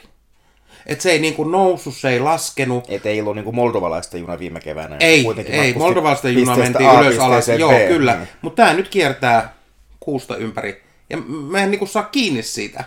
[0.86, 2.84] Et se ei niinku noussut, se ei laskenut.
[2.88, 4.96] Et ei ollut niinku moldovalaista juna viime keväänä.
[5.00, 7.48] Ei, ei, Moldovasta juna mentiin A ylös alas.
[7.48, 7.88] Joo, B.
[7.88, 8.14] kyllä.
[8.14, 8.26] Mm.
[8.42, 9.54] Mutta tämä nyt kiertää
[10.00, 10.82] kuusta ympäri.
[11.10, 12.84] Ja mä en niinku saa kiinni siitä.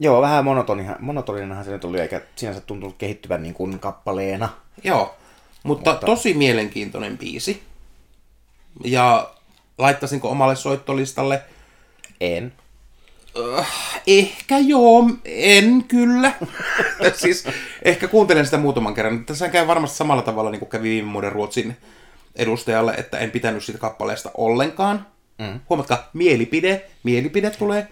[0.00, 0.44] Joo, vähän
[1.00, 4.48] monotoninahan se nyt oli, eikä sinänsä tuntunut kehittyvän niin kuin kappaleena.
[4.84, 5.14] Joo,
[5.64, 7.62] mutta, Mutta tosi mielenkiintoinen biisi.
[8.84, 9.30] Ja
[9.78, 11.42] laittaisinko omalle soittolistalle?
[12.20, 12.52] En.
[14.06, 16.32] Ehkä joo, en kyllä.
[17.22, 17.44] siis
[17.82, 19.26] ehkä kuuntelen sitä muutaman kerran.
[19.26, 21.76] Tässä käy varmasti samalla tavalla niin kuin kävi viime vuoden Ruotsin
[22.36, 25.06] edustajalle, että en pitänyt siitä kappaleesta ollenkaan.
[25.38, 25.60] Mm.
[25.68, 27.88] Huomatkaa, mielipide, mielipide tulee.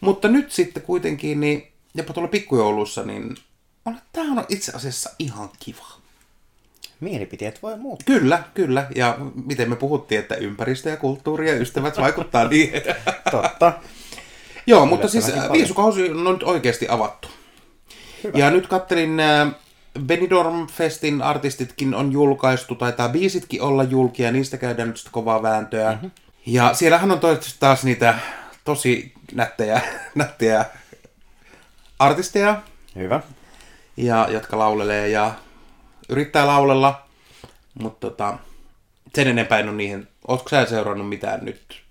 [0.00, 3.36] Mutta nyt sitten kuitenkin, niin jopa tuolla pikkujoulussa, niin
[4.12, 5.91] tämä on itse asiassa ihan kiva.
[7.02, 8.18] Mielipiteet voi muuttua.
[8.18, 8.86] Kyllä, kyllä.
[8.94, 12.72] Ja miten me puhuttiin, että ympäristö ja kulttuuri ja ystävät vaikuttaa niin.
[13.30, 13.72] Totta.
[14.66, 17.28] Joo, mutta siis viisukausi on nyt oikeasti avattu.
[18.24, 18.38] Hyvä.
[18.38, 19.54] Ja nyt kattelin, äh,
[20.00, 25.92] Benidorm Festin artistitkin on julkaistu, taitaa biisitkin olla julkia, niistä käydään nyt kovaa vääntöä.
[25.92, 26.10] Mm-hmm.
[26.46, 28.14] Ja siellähän on toivottavasti taas niitä
[28.64, 29.80] tosi nättejä,
[30.14, 30.64] nättejä
[31.98, 32.62] artisteja.
[32.96, 33.20] Hyvä.
[33.96, 35.34] Ja, jotka laulelee ja
[36.12, 37.06] yrittää laulella,
[37.74, 38.38] mutta tota,
[39.14, 40.08] sen enempää en ole niihin.
[40.28, 41.82] Oletko sä seurannut mitään nyt?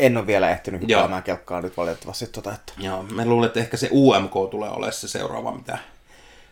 [0.00, 2.26] En ole vielä ehtinyt hyppäämään kelkkaa nyt valitettavasti.
[2.26, 2.72] Tota, että...
[2.78, 5.78] Joo, mä luulen, että ehkä se UMK tulee olemaan se seuraava, mitä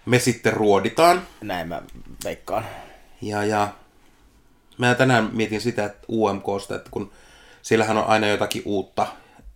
[0.06, 1.22] me sitten ruoditaan.
[1.40, 1.82] Näin mä
[2.24, 2.64] veikkaan.
[3.22, 3.68] Ja, ja
[4.78, 7.12] mä tänään mietin sitä että UMKsta, että kun
[7.62, 9.06] siellähän on aina jotakin uutta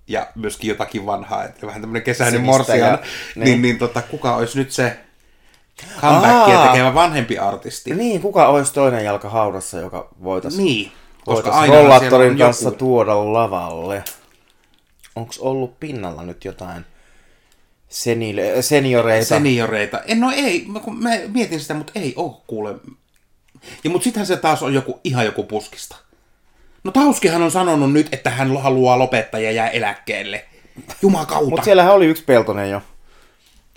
[0.07, 2.99] ja myöskin jotakin vanhaa, että vähän tämmöinen kesäinen morsian,
[3.35, 4.97] niin, niin, niin tota, kuka olisi nyt se
[6.01, 7.95] comebackia Aa, tekevä vanhempi artisti?
[7.95, 10.93] Niin, kuka olisi toinen jalka haudassa, joka voitaisiin niin,
[11.25, 12.79] koska rollaattorin kanssa joku...
[12.79, 14.05] tuoda lavalle.
[15.17, 16.85] Onko ollut pinnalla nyt jotain
[17.89, 19.29] senile, senioreita?
[19.29, 20.01] Senioreita.
[20.07, 20.67] En, no ei,
[21.01, 22.75] mä mietin sitä, mutta ei ole kuule.
[23.85, 25.97] Ja mutta sittenhän se taas on joku, ihan joku puskista.
[26.85, 30.45] No Tauskihan on sanonut nyt, että hän haluaa lopettaa ja jää eläkkeelle.
[31.03, 31.51] Jumakauta.
[31.51, 32.83] Mutta siellähän oli yksi Peltonen jo.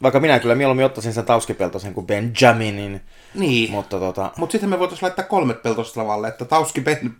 [0.01, 3.01] Vaikka minä kyllä mieluummin ottaisin sen Tauski-Peltosen kuin Benjaminin.
[3.33, 3.71] Niin.
[3.71, 4.31] Mutta tota...
[4.37, 7.15] Mut sitten me voitaisiin laittaa kolmet peltosta lavalle, että Tauski, ben,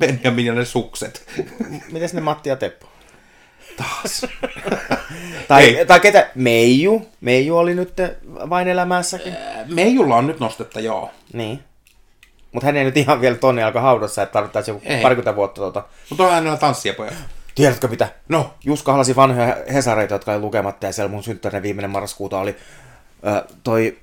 [0.00, 1.26] Benjamin ja ne sukset.
[1.92, 2.86] Mites ne Matti ja Teppo?
[3.76, 4.26] Taas.
[5.48, 6.30] tai, tai ketä?
[6.34, 7.08] Meiju.
[7.20, 7.92] Meiju oli nyt
[8.50, 9.36] vain elämässäkin.
[9.66, 11.10] Meijulla on nyt nostetta, joo.
[11.32, 11.64] Niin.
[12.52, 15.60] Mutta hän ei nyt ihan vielä tonne alka haudassa, että tarvittaisiin joku parikymmentä vuotta.
[15.60, 15.84] Tota...
[16.10, 17.14] Mutta on hänellä tanssia pojat.
[17.54, 18.08] Tiedätkö mitä?
[18.28, 18.54] No.
[18.64, 22.56] Juska halasi vanhoja hesareita, jotka oli lukematta, ja siellä mun synttäinen viimeinen marraskuuta oli
[23.26, 23.98] ö, toi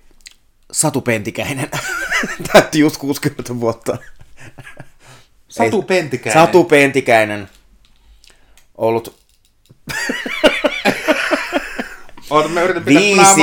[0.71, 1.69] Satu Pentikäinen.
[2.51, 3.97] Täytti just 60 vuotta.
[5.49, 6.45] Satu Pentikäinen?
[6.45, 7.49] Satu Pentikäinen.
[8.75, 9.19] Ollut...
[12.29, 13.41] On, me viisi,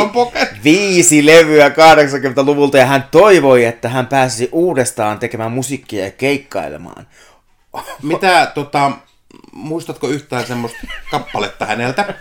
[0.65, 7.07] viisi levyä 80-luvulta ja hän toivoi, että hän pääsisi uudestaan tekemään musiikkia ja keikkailemaan.
[8.03, 8.93] Mitä, tota,
[9.55, 10.79] muistatko yhtään semmoista
[11.11, 12.15] kappaletta häneltä?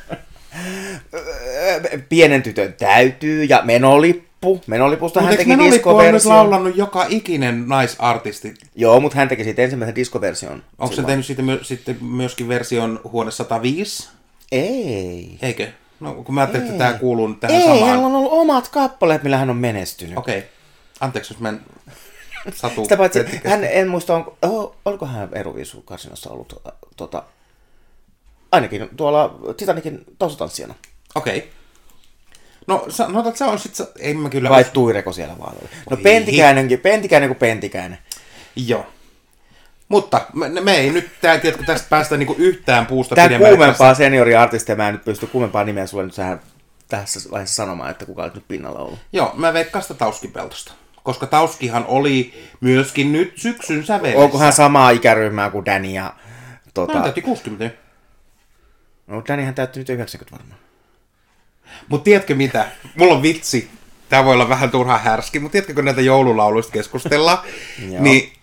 [2.09, 4.61] Pienen tytön täytyy ja menolippu.
[4.67, 6.07] Menolipusta Mut hän teki diskoversion.
[6.07, 8.53] on nyt laulannut joka ikinen naisartisti.
[8.75, 10.63] Joo, mutta hän teki siitä ensimmäisen diskoversion.
[10.79, 14.09] Onko se tehnyt siitä my- sitten myöskin version huone 105?
[14.51, 15.37] Ei.
[15.41, 15.67] Eikö?
[15.99, 17.79] No, kun mä ajattelin, että tämä kuuluu tähän Ei, samaan.
[17.79, 20.17] Ei, hänellä on ollut omat kappaleet, millä hän on menestynyt.
[20.17, 20.37] Okei.
[20.37, 20.49] Okay.
[20.99, 21.61] Anteeksi, jos mä en
[22.53, 25.85] Satu Sitä paitsi, hän, en muista, on, oh, oliko hän Eroviisu
[26.29, 26.61] ollut
[26.97, 27.23] tota,
[28.51, 30.75] ainakin tuolla Titanikin taustatanssijana.
[31.15, 31.37] Okei.
[31.37, 31.49] Okay.
[32.67, 34.49] No sanotaan, että se on sitten, ei mä kyllä...
[34.49, 35.69] Vai Tuireko siellä vaan oli.
[35.89, 37.97] No Pentikäinenkin, Pentikäinen kuin Pentikäinen.
[38.55, 38.85] Joo.
[39.87, 43.93] Mutta me, me ei nyt, tää, tiedätkö, tästä päästä niinku yhtään puusta Tämä kuumempaa tästä...
[43.93, 46.41] senioriartistia, mä en nyt pysty kuumempaa nimeä sulle nyt sähän
[46.87, 48.99] tässä vaiheessa sanomaan, että kuka nyt pinnalla ollut.
[49.13, 50.73] Joo, mä veikkaan sitä Tauskipeltosta.
[51.03, 54.23] Koska Tauskihan oli myöskin nyt syksyn sävelissä.
[54.23, 56.13] Onko hän samaa ikäryhmää kuin Danny ja...
[56.73, 56.93] Tota...
[56.93, 57.77] Hän täytti 60.
[59.07, 60.59] No Dannyhän täytti nyt 90 varmaan.
[61.87, 62.67] Mutta tiedätkö mitä?
[62.95, 63.69] Mulla on vitsi.
[64.09, 67.37] Tämä voi olla vähän turha härski, mutta tiedätkö, kun näitä joululauluista keskustellaan,
[67.99, 68.33] niin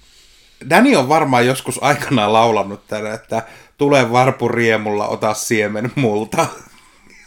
[0.71, 3.43] Danny on varmaan joskus aikanaan laulanut tänne, että
[3.79, 6.47] tule varpuriemulla, ota siemen multa.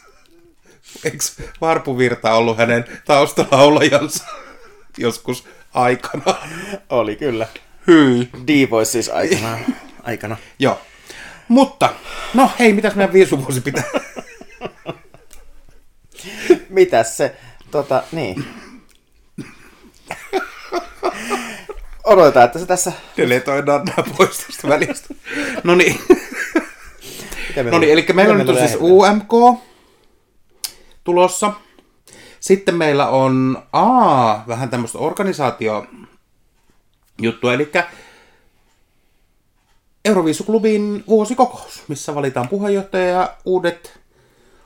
[1.06, 1.17] Eikö
[1.62, 4.42] varpuvirta ollut hänen taustalaulajansa
[4.97, 6.36] joskus aikana?
[6.89, 7.47] Oli kyllä.
[7.88, 8.29] Hyi.
[8.47, 9.58] D-Voice siis aikana.
[10.03, 10.38] aikana.
[10.60, 10.82] Joo.
[11.47, 11.89] Mutta,
[12.34, 13.84] no hei, mitäs meidän viisuvuosi pitää?
[16.69, 17.36] mitäs se,
[17.71, 18.45] tota, niin.
[22.03, 22.91] Odotetaan, että se tässä...
[23.17, 25.13] Deletoidaan nämä pois tästä välistä.
[25.63, 25.99] no niin.
[27.71, 29.62] no niin, eli meillä on nyt siis UMK
[31.03, 31.53] tulossa.
[32.43, 35.86] Sitten meillä on A, vähän tämmöistä organisaatio
[37.21, 37.71] juttua, eli
[40.06, 43.99] Euroviisuklubin vuosikokous, missä valitaan puheenjohtaja ja uudet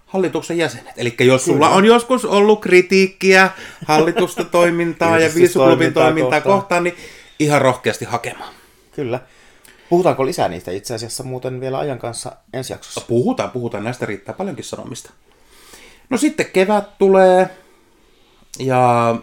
[0.05, 0.93] hallituksen jäsenet.
[0.97, 1.37] Eli jos Kyllä.
[1.37, 3.49] sulla on joskus ollut kritiikkiä
[3.85, 6.59] hallitusta toimintaa ja viisuklubin toimintaa kohtaan.
[6.59, 6.95] kohtaan, niin
[7.39, 8.53] ihan rohkeasti hakemaan.
[8.91, 9.19] Kyllä.
[9.89, 13.01] Puhutaanko lisää niistä itse asiassa muuten vielä ajan kanssa ensi jaksossa?
[13.01, 13.83] Puhutaan, puhutaan.
[13.83, 15.11] Näistä riittää paljonkin sanomista.
[16.09, 17.49] No sitten kevät tulee.
[18.59, 19.15] Ja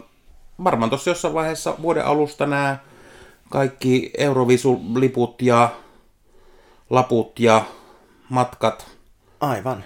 [0.64, 2.76] varmaan tuossa jossain vaiheessa vuoden alusta nämä
[3.50, 5.68] kaikki Eurovisuliput ja
[6.90, 7.64] laput ja
[8.28, 8.86] matkat.
[9.40, 9.84] Aivan.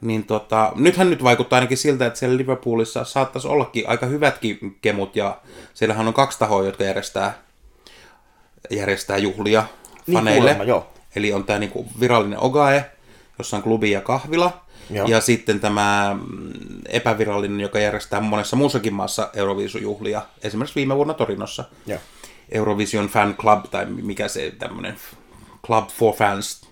[0.00, 5.16] Niin tota, nythän nyt vaikuttaa ainakin siltä, että siellä Liverpoolissa saattaisi ollakin aika hyvätkin kemut
[5.16, 5.40] ja
[5.74, 7.34] siellähän on kaksi tahoa, jotka järjestää,
[8.70, 9.64] järjestää juhlia
[10.06, 10.40] Niin faneille.
[10.40, 10.86] kuulemma, joo.
[11.16, 12.90] Eli on tämä niinku virallinen Ogae,
[13.38, 14.63] jossa on klubi ja kahvila.
[14.90, 15.06] Joo.
[15.06, 16.52] Ja sitten tämä mm,
[16.88, 20.22] epävirallinen, joka järjestää monessa muussakin maassa Euroviisujuhlia.
[20.42, 21.64] Esimerkiksi viime vuonna Torinossa.
[21.86, 21.98] Joo.
[22.52, 24.96] Eurovision Fan Club, tai mikä se tämmöinen
[25.66, 26.68] Club for Fans.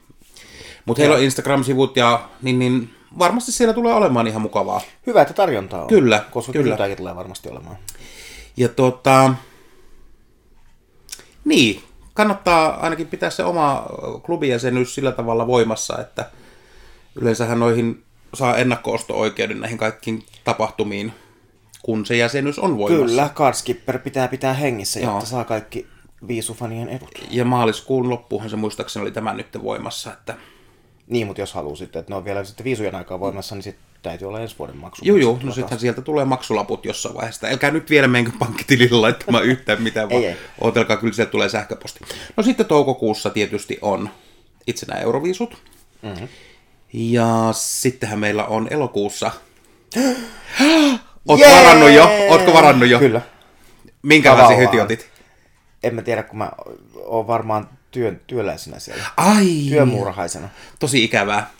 [0.84, 4.80] Mutta heillä on Instagram-sivut ja niin, niin varmasti siellä tulee olemaan ihan mukavaa.
[5.06, 5.88] Hyvä, että tarjontaa on.
[5.88, 6.62] Kyllä, Koska kyllä.
[6.62, 7.76] kysyntääkin tulee varmasti olemaan.
[8.56, 9.34] Ja tota,
[11.44, 11.82] niin,
[12.14, 13.86] kannattaa ainakin pitää se oma
[14.26, 16.30] klubijäsenyys sillä tavalla voimassa, että
[17.14, 18.02] yleensähän noihin
[18.34, 21.12] saa ennakko-osto-oikeuden näihin kaikkiin tapahtumiin,
[21.82, 23.06] kun se jäsenyys on voimassa.
[23.06, 25.24] Kyllä, Cardskipper pitää pitää hengissä, jotta Joo.
[25.24, 25.86] saa kaikki
[26.28, 27.10] viisufanien edut.
[27.30, 30.34] Ja maaliskuun loppuuhan se muistaakseni oli tämä nyt voimassa, että
[31.06, 33.84] Niin, mutta jos haluaa sitten, että ne on vielä sitten viisujen aikaa voimassa, niin sitten
[34.02, 35.04] täytyy olla ensi vuoden maksu.
[35.04, 37.46] Juu, juu, no sittenhän sieltä tulee maksulaput jossain vaiheessa.
[37.46, 40.36] Älkää nyt vielä menkö pankkitilille laittamaan yhtään mitään, vaan Ei, ei.
[40.60, 42.00] ootelkaa, kyllä sieltä tulee sähköposti.
[42.36, 44.10] No sitten toukokuussa tietysti on
[44.66, 45.56] itse nämä Euroviisut.
[46.02, 46.28] Mm-hmm.
[46.92, 49.30] Ja sittenhän meillä on elokuussa...
[51.28, 51.62] Ootko Jee!
[51.64, 52.10] varannut jo?
[52.28, 52.98] Ootko varannut jo?
[52.98, 53.20] Kyllä.
[54.02, 54.72] Minkälaisia Tavallaan.
[54.72, 55.10] hyti otit?
[55.82, 56.50] En mä tiedä, kun mä
[57.04, 59.04] oon varmaan työn, työläisenä siellä.
[59.16, 60.48] Ai, Työmuurahaisena.
[60.78, 61.50] tosi ikävää.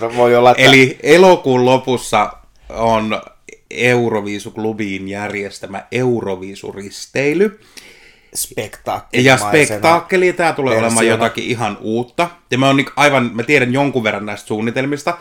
[0.00, 0.62] No, Voi olla, että...
[0.62, 2.32] Eli elokuun lopussa
[2.68, 3.22] on
[3.70, 7.60] Euroviisuklubiin järjestämä Euroviisuristeily.
[8.34, 9.24] Spektaakkeli.
[9.24, 12.30] Ja spektaakkeli, tämä tulee olemaan jotakin ihan uutta.
[12.50, 15.18] Ja mä, on niin aivan, mä tiedän jonkun verran näistä suunnitelmista.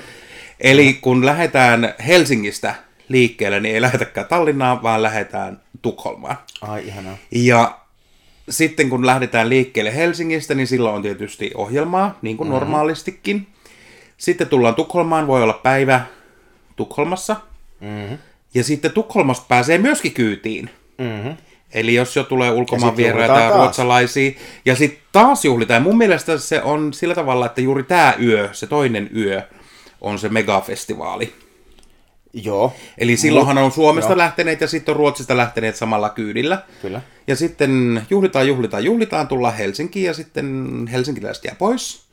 [0.59, 2.75] Eli kun lähdetään Helsingistä
[3.09, 6.37] liikkeelle, niin ei lähetäkään Tallinnaan, vaan lähdetään Tukholmaan.
[6.61, 7.17] Ai, ihanaa.
[7.31, 7.79] Ja
[8.49, 12.59] sitten kun lähdetään liikkeelle Helsingistä, niin silloin on tietysti ohjelmaa, niin kuin mm-hmm.
[12.59, 13.47] normaalistikin.
[14.17, 16.01] Sitten tullaan Tukholmaan, voi olla päivä
[16.75, 17.35] Tukholmassa.
[17.79, 18.17] Mm-hmm.
[18.53, 20.69] Ja sitten Tukholmasta pääsee myöskin kyytiin.
[20.97, 21.37] Mm-hmm.
[21.73, 24.31] Eli jos jo tulee ulkomaan vieraita ruotsalaisia,
[24.65, 25.83] ja sitten taas juhlitaan.
[25.83, 29.41] Mun mielestä se on sillä tavalla, että juuri tämä yö, se toinen yö,
[30.01, 31.33] on se megafestivaali.
[32.33, 32.73] Joo.
[32.97, 34.17] Eli silloinhan on Suomesta joo.
[34.17, 36.61] lähteneet ja sitten on Ruotsista lähteneet samalla kyydillä.
[36.81, 37.01] Kyllä.
[37.27, 42.08] Ja sitten juhlitaan, juhlitaan, juhlitaan, tullaan Helsinkiin ja sitten helsinkiläiset jää pois.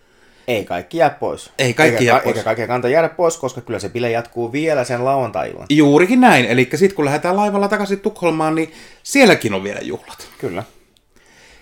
[0.49, 1.51] Ei kaikki jää pois.
[1.59, 2.37] Ei kaikki eikä, jää pois.
[2.37, 5.67] Eikä kaikki kanta jäädä pois, koska kyllä se bile jatkuu vielä sen lauantai-illan.
[5.71, 6.45] Juurikin näin.
[6.45, 10.29] Eli sitten kun lähdetään laivalla takaisin Tukholmaan, niin sielläkin on vielä juhlat.
[10.39, 10.63] Kyllä.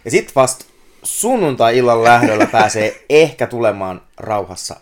[0.05, 0.65] Ja sitten vasta
[1.03, 4.77] sunnuntai-illan lähdöllä pääsee ehkä tulemaan rauhassa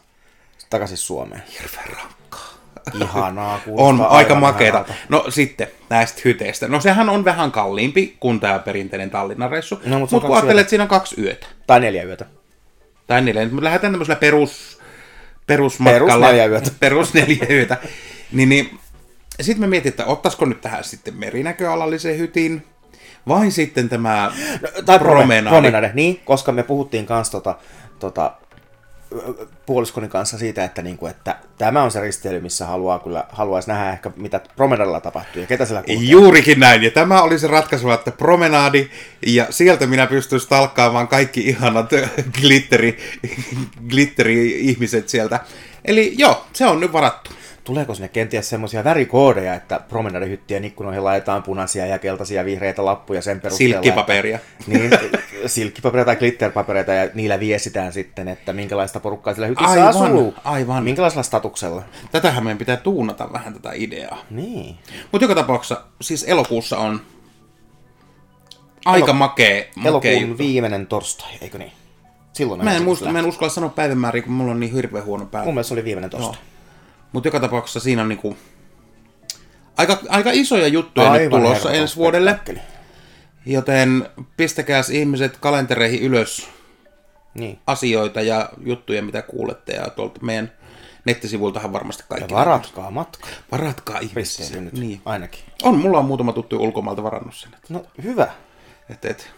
[0.70, 1.42] takaisin Suomeen.
[1.60, 2.52] Hirveän rankkaa.
[3.00, 3.60] Ihanaa.
[3.76, 4.84] On aika makeeta.
[5.08, 6.68] No sitten näistä hyteistä.
[6.68, 9.80] No sehän on vähän kalliimpi kuin tämä perinteinen Tallinnan reissu.
[9.84, 11.46] No, mutta Mut kun ajattelet, että siinä on kaksi yötä.
[11.66, 12.26] Tai neljä yötä.
[13.06, 13.46] Tai neljä.
[13.46, 14.78] Me lähdetään tämmöisellä perus,
[15.46, 16.26] perusmatkalla.
[16.26, 16.70] Perus neljä yötä.
[16.80, 17.76] Perus neljä yötä.
[18.32, 18.78] niin, niin,
[19.40, 22.66] sitten me mietin, että ottaisiko nyt tähän sitten merinäköalallisen hytin,
[23.28, 25.50] vai sitten tämä No, tai promenade.
[25.50, 25.90] promenade.
[25.94, 27.54] Niin, koska me puhuttiin kanssa tota,
[27.98, 28.32] tota,
[29.66, 33.92] puoliskoni kanssa siitä, että, niinku, että tämä on se risteily, missä haluaa kyllä, haluaisi nähdä
[33.92, 36.10] ehkä, mitä promenadilla tapahtuu ja ketä siellä kulkee.
[36.10, 38.90] Juurikin näin, ja tämä oli se ratkaisu, että promenaadi,
[39.26, 41.90] ja sieltä minä pystyisin talkkaamaan kaikki ihanat
[42.40, 42.98] glitteri,
[43.90, 45.40] glitteri-ihmiset sieltä.
[45.84, 47.30] Eli joo, se on nyt varattu.
[47.64, 53.22] Tuleeko sinne kenties semmoisia värikoodeja, että promenadehyttien ikkunoihin laitetaan punaisia ja keltaisia ja vihreitä lappuja
[53.22, 53.72] sen perusteella?
[53.72, 54.36] Silkkipaperia.
[54.36, 54.90] Että, niin,
[55.46, 60.34] silkkipapereita tai glitterpapereita ja niillä viestitään sitten, että minkälaista porukkaa siellä hytissä Aivan, asuu.
[60.44, 60.84] aivan.
[60.84, 61.82] Minkälaisella statuksella.
[62.12, 64.18] Tätähän meidän pitää tuunata vähän tätä ideaa.
[64.30, 64.76] Niin.
[65.12, 67.00] Mutta joka tapauksessa, siis elokuussa on
[68.84, 70.38] aika Elo- makee, makee Elokuun juttu.
[70.38, 71.72] viimeinen torstai, eikö niin?
[72.32, 75.26] Silloin Mä en, muista, mä en uskalla sanoa päivämääriä, kun mulla on niin hirveän huono
[75.26, 75.44] päivä.
[75.44, 76.36] Mun mielestä se oli viimeinen torstai.
[77.12, 78.36] Mutta joka tapauksessa siinä on niinku
[79.76, 82.40] aika, aika isoja juttuja nyt Aivan tulossa herkullinen ensi vuodelle.
[83.46, 86.48] Joten pistäkääs ihmiset kalentereihin ylös
[87.34, 87.58] Niin.
[87.66, 89.72] asioita ja juttuja, mitä kuulette.
[89.72, 90.52] Ja tuolta meidän
[91.04, 92.34] nettisivuiltahan varmasti Ja kaikki.
[92.34, 93.26] varatkaa matka.
[93.52, 94.60] Varatkaa ihmisiä.
[94.60, 95.00] Nyt, Niin.
[95.04, 95.40] ainakin.
[95.62, 97.50] On, mulla on muutama tuttu ulkomailta varannut sen.
[97.68, 98.28] No hyvä.
[98.90, 99.30] Et, et.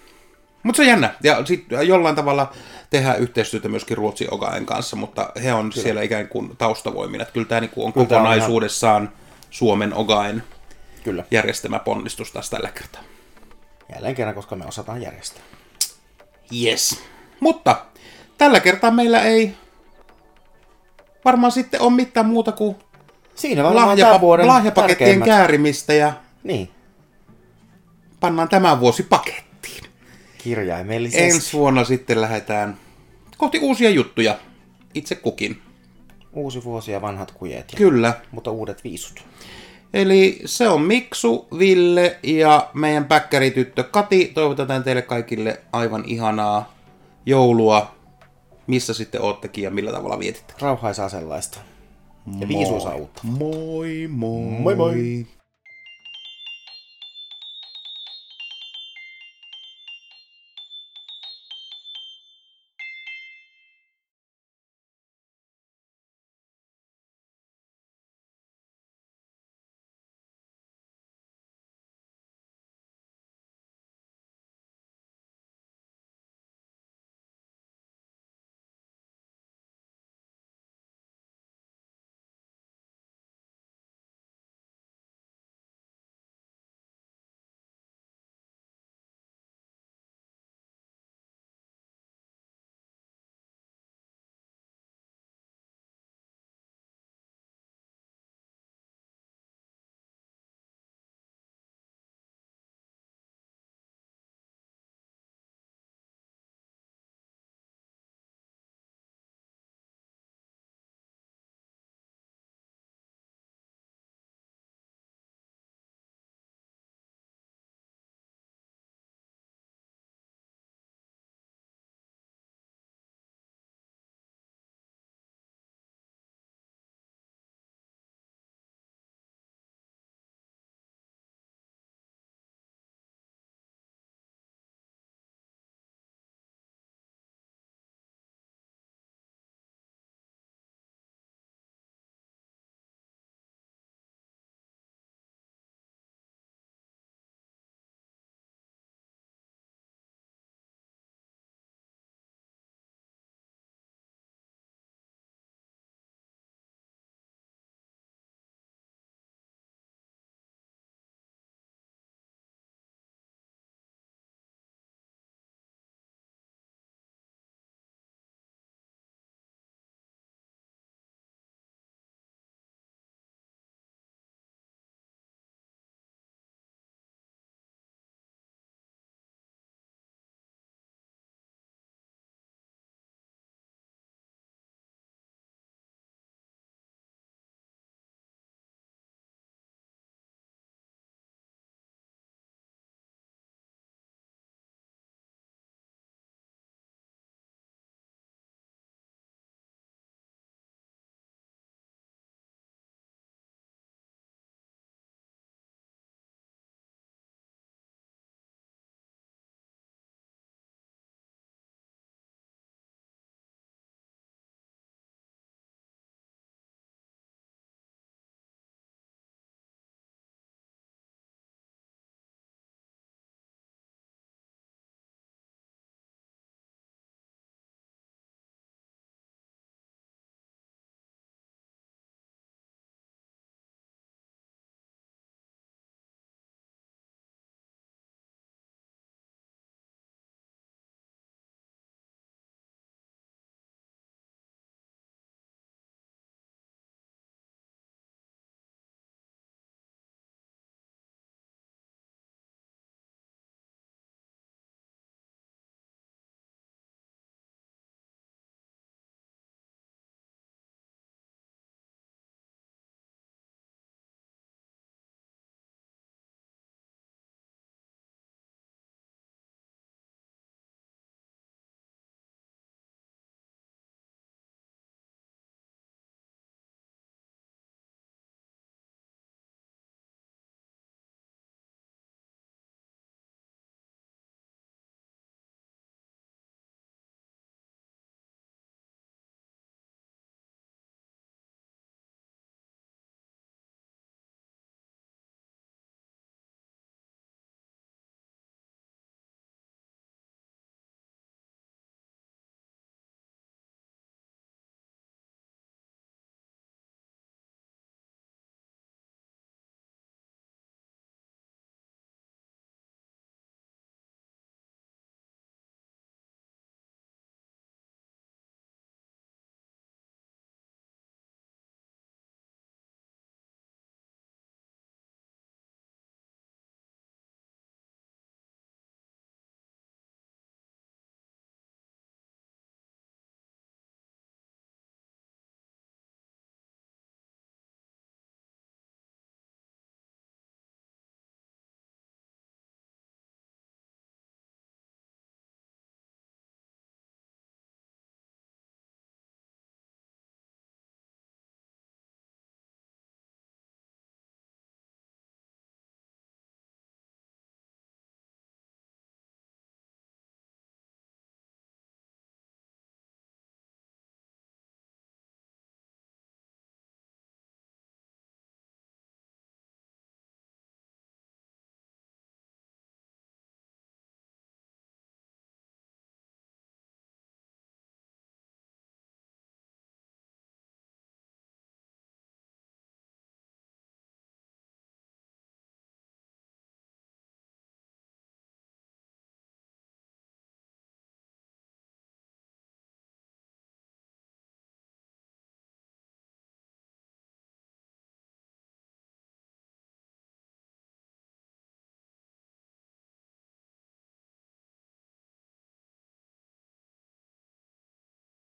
[0.64, 1.14] Mutta se on jännä.
[1.22, 2.52] Ja sitten jollain tavalla
[2.90, 5.82] tehdään yhteistyötä myöskin Ruotsin Ogaen kanssa, mutta he on kyllä.
[5.82, 7.22] siellä ikään kuin taustavoimina.
[7.22, 9.12] Että kyllä tämä niinku on Kyllä tää on kokonaisuudessaan
[9.50, 10.42] Suomen Ogaen
[11.04, 11.24] Kyllä.
[11.30, 13.02] järjestämä ponnistus taas tällä kertaa.
[13.94, 15.42] Jälleen kerran, koska me osataan järjestää.
[16.64, 17.02] Yes.
[17.40, 17.76] Mutta
[18.38, 19.54] tällä kertaa meillä ei
[21.24, 22.76] varmaan sitten ole mitään muuta kuin
[23.34, 25.26] Siinä varmaan lahjapa- tämän vuoden lahjapakettien tärkeimmät.
[25.26, 26.70] käärimistä ja Niin,
[28.20, 29.44] pannaan tämä vuosi pakettiin.
[30.44, 31.24] Kirjaimellisesti.
[31.24, 32.76] Ensi vuonna sitten lähdetään
[33.38, 34.38] kohti uusia juttuja.
[34.94, 35.62] Itse kukin.
[36.32, 38.14] Uusi vuosi ja vanhat kujet, ja, Kyllä.
[38.30, 39.24] mutta uudet viisut.
[39.94, 44.30] Eli se on Miksu, Ville ja meidän päkkärityttö Kati.
[44.34, 46.74] Toivotetaan teille kaikille aivan ihanaa
[47.26, 47.94] joulua,
[48.66, 50.54] missä sitten oottekin ja millä tavalla vietitte.
[50.60, 51.58] Rauhaisaa sellaista.
[52.40, 53.20] Ja viisuisaa uutta.
[53.24, 54.40] Moi moi.
[54.60, 55.26] Moi moi.